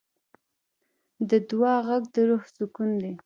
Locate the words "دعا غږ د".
1.49-2.15